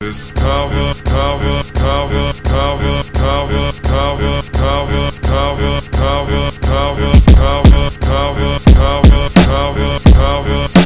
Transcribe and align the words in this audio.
Discover, 0.00 0.74
discover, 0.82 1.48
discover, 1.48 2.18
discover, 2.20 2.84
discover, 2.84 3.54
discover, 3.54 4.26
discover, 4.26 4.92
discover, 5.00 5.62
discover, 5.64 6.34
discover, 6.34 7.08
discover, 7.08 7.70
discover, 7.70 8.40
discover, 8.42 9.08
discover, 9.08 9.84
discover, 9.86 10.85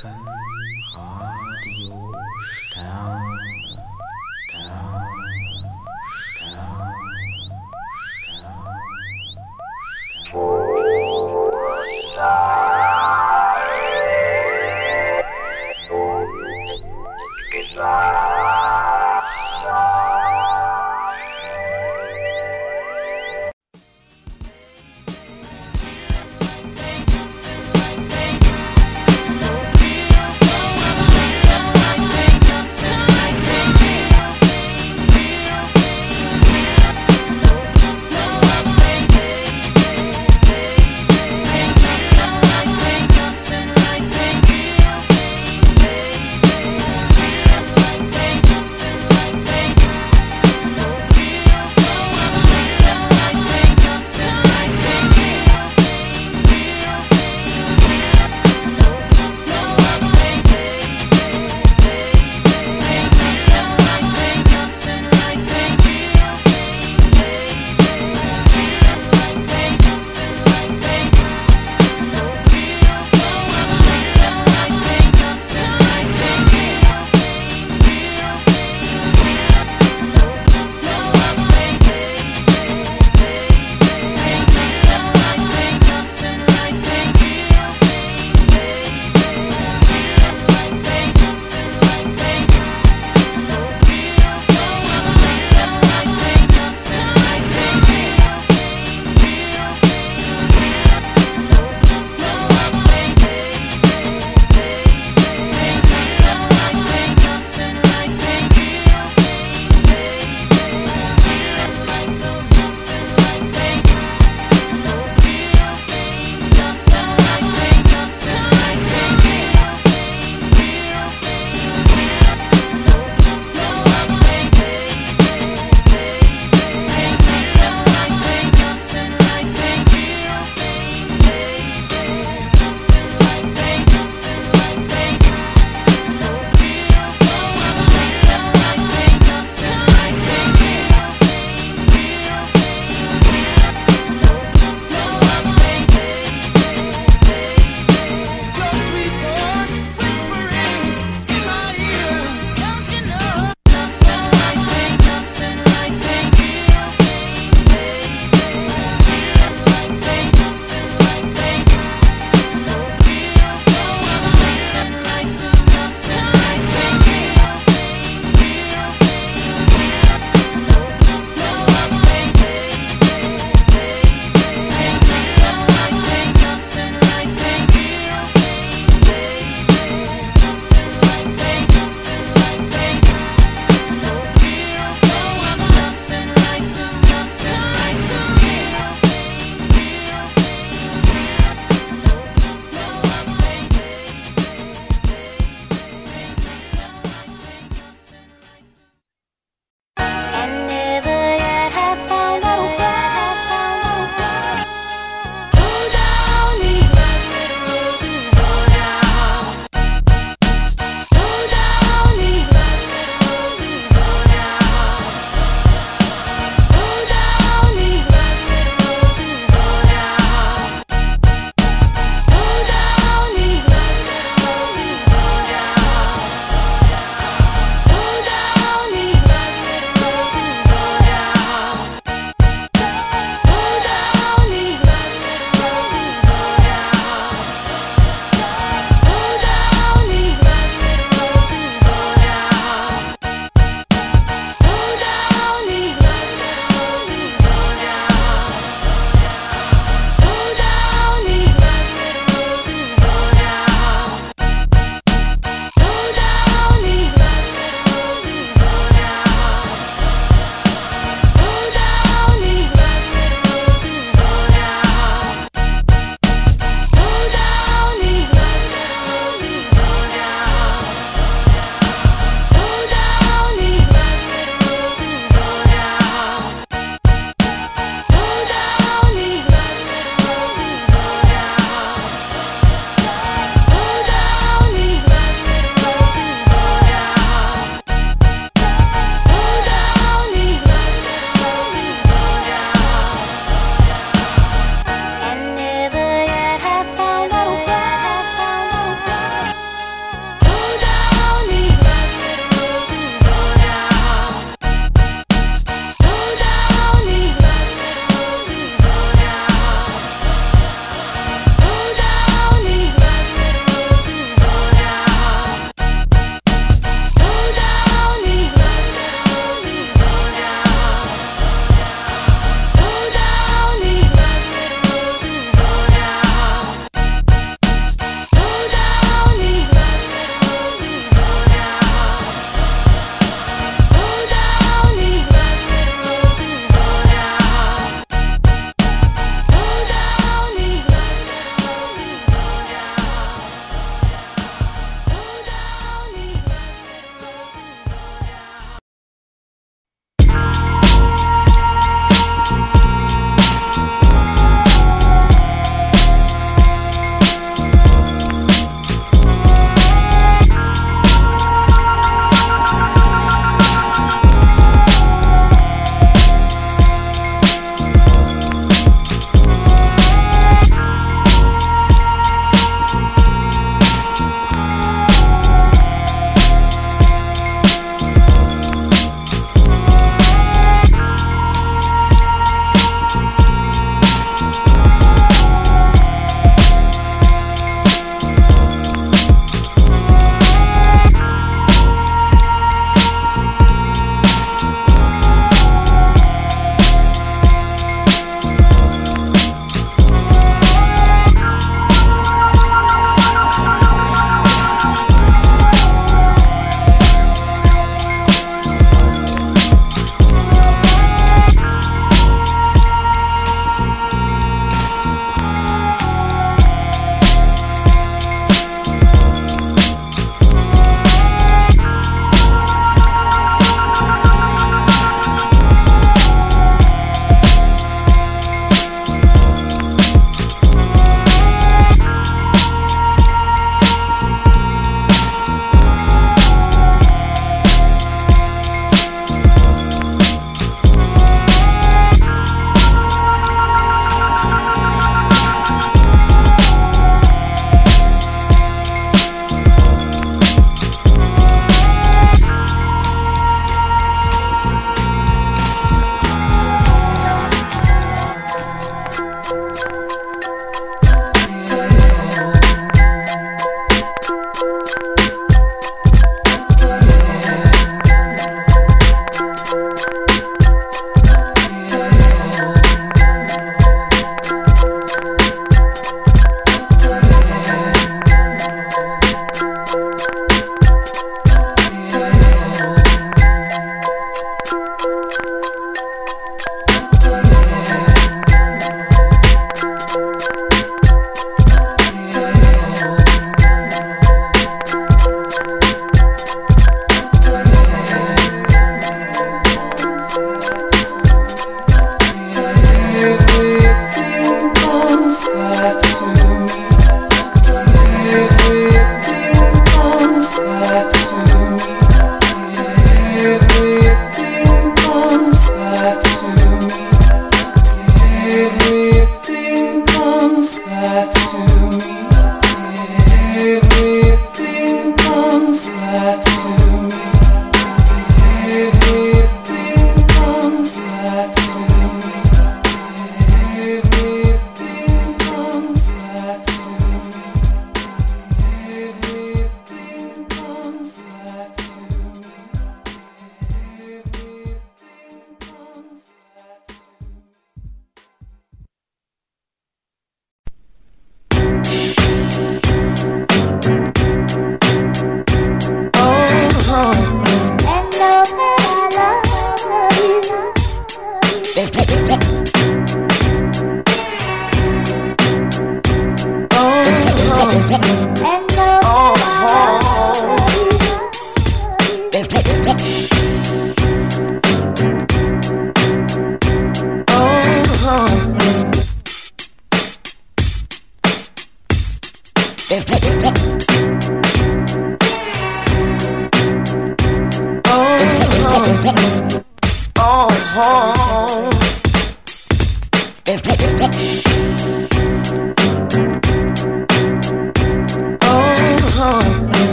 可 0.00 0.08